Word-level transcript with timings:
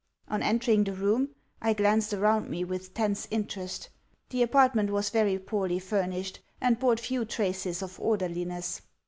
On 0.27 0.41
entering 0.41 0.83
the 0.83 0.93
room 0.95 1.35
I 1.61 1.73
glanced 1.73 2.11
around 2.11 2.49
me 2.49 2.63
with 2.63 2.95
tense 2.95 3.27
interest. 3.29 3.91
The 4.29 4.41
apartment 4.41 4.89
was 4.89 5.11
very 5.11 5.37
poorly 5.37 5.77
furnished, 5.77 6.39
and 6.59 6.79
bore 6.79 6.97
few 6.97 7.23
traces 7.23 7.83
of 7.83 7.99
orderliness. 7.99 8.81